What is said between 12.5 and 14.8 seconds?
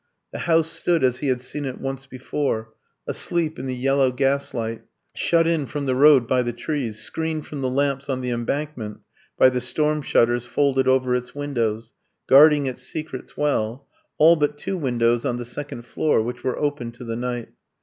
its secrets well, all but two